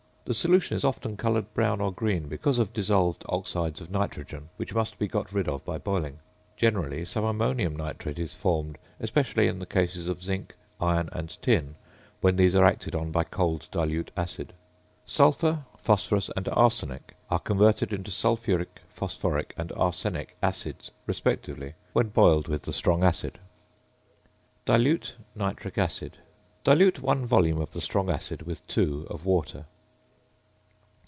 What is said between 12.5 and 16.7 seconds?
are acted on by cold dilute acid. Sulphur, phosphorus, and